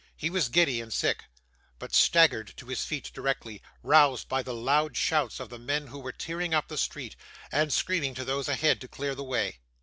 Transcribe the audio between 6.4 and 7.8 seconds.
up the street, and